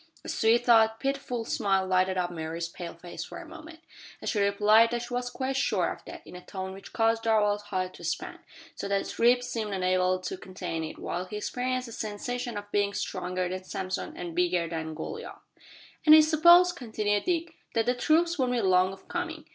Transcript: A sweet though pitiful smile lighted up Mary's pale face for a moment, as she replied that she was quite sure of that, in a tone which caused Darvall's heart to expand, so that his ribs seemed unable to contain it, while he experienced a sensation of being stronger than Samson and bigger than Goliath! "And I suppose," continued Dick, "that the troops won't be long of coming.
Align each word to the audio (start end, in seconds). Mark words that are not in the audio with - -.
A 0.25 0.29
sweet 0.29 0.65
though 0.65 0.89
pitiful 0.99 1.45
smile 1.45 1.85
lighted 1.85 2.17
up 2.17 2.31
Mary's 2.31 2.67
pale 2.67 2.95
face 2.95 3.23
for 3.23 3.37
a 3.37 3.47
moment, 3.47 3.81
as 4.19 4.31
she 4.31 4.39
replied 4.39 4.89
that 4.89 5.03
she 5.03 5.13
was 5.13 5.29
quite 5.29 5.55
sure 5.55 5.93
of 5.93 6.03
that, 6.05 6.25
in 6.25 6.35
a 6.35 6.41
tone 6.41 6.73
which 6.73 6.91
caused 6.91 7.21
Darvall's 7.21 7.61
heart 7.69 7.93
to 7.93 8.01
expand, 8.01 8.39
so 8.73 8.87
that 8.87 8.97
his 8.97 9.19
ribs 9.19 9.45
seemed 9.47 9.75
unable 9.75 10.17
to 10.17 10.37
contain 10.37 10.83
it, 10.83 10.97
while 10.97 11.25
he 11.25 11.37
experienced 11.37 11.87
a 11.87 11.91
sensation 11.91 12.57
of 12.57 12.71
being 12.71 12.95
stronger 12.95 13.47
than 13.47 13.63
Samson 13.63 14.17
and 14.17 14.33
bigger 14.33 14.67
than 14.67 14.95
Goliath! 14.95 15.37
"And 16.03 16.15
I 16.15 16.21
suppose," 16.21 16.71
continued 16.71 17.25
Dick, 17.25 17.53
"that 17.75 17.85
the 17.85 17.93
troops 17.93 18.39
won't 18.39 18.53
be 18.53 18.61
long 18.61 18.93
of 18.93 19.07
coming. 19.07 19.45